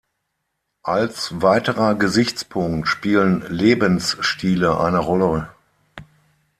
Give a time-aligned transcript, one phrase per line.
[0.81, 5.49] Als weiterer Gesichtspunkt spielen Lebensstile eine Rolle.